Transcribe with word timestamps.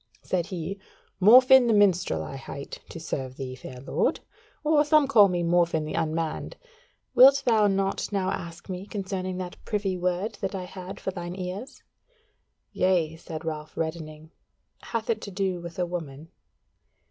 Said 0.23 0.47
he, 0.47 0.79
"Morfinn 1.21 1.67
the 1.67 1.75
Minstrel 1.75 2.23
I 2.23 2.35
hight, 2.35 2.79
to 2.89 2.99
serve 2.99 3.37
thee, 3.37 3.53
fair 3.53 3.79
lord. 3.81 4.19
Or 4.63 4.83
some 4.83 5.07
call 5.07 5.27
me 5.27 5.43
Morfinn 5.43 5.85
the 5.85 5.93
Unmanned. 5.93 6.57
Wilt 7.13 7.43
thou 7.45 7.67
not 7.67 8.11
now 8.11 8.31
ask 8.31 8.67
me 8.67 8.87
concerning 8.87 9.37
that 9.37 9.63
privy 9.63 9.97
word 9.99 10.39
that 10.41 10.55
I 10.55 10.63
had 10.63 10.99
for 10.99 11.11
thy 11.11 11.29
ears?" 11.29 11.83
"Yea," 12.71 13.15
said 13.15 13.45
Ralph 13.45 13.77
reddening, 13.77 14.31
"hath 14.85 15.07
it 15.07 15.21
to 15.21 15.29
do 15.29 15.61
with 15.61 15.77
a 15.77 15.85
woman?" 15.85 16.29